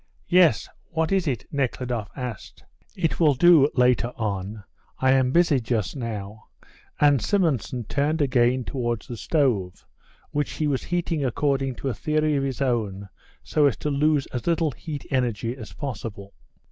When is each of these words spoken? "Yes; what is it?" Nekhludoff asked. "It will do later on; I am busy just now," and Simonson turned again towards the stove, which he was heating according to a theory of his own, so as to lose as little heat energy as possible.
"Yes; 0.29 0.67
what 0.89 1.11
is 1.11 1.27
it?" 1.27 1.45
Nekhludoff 1.51 2.09
asked. 2.15 2.63
"It 2.97 3.19
will 3.19 3.35
do 3.35 3.69
later 3.75 4.11
on; 4.15 4.63
I 4.97 5.11
am 5.11 5.29
busy 5.31 5.59
just 5.59 5.95
now," 5.95 6.45
and 6.99 7.21
Simonson 7.21 7.83
turned 7.83 8.19
again 8.19 8.63
towards 8.63 9.05
the 9.07 9.15
stove, 9.15 9.85
which 10.31 10.53
he 10.53 10.65
was 10.65 10.85
heating 10.85 11.23
according 11.23 11.75
to 11.75 11.89
a 11.89 11.93
theory 11.93 12.35
of 12.35 12.41
his 12.43 12.63
own, 12.63 13.09
so 13.43 13.67
as 13.67 13.77
to 13.77 13.91
lose 13.91 14.25
as 14.33 14.47
little 14.47 14.71
heat 14.71 15.05
energy 15.11 15.55
as 15.55 15.73
possible. 15.73 16.33